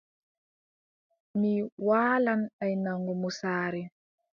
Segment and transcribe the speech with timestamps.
[1.39, 1.53] Mi
[1.87, 3.81] waalan aynango mo saare.